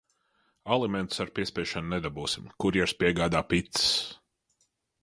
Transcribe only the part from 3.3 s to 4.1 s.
picas.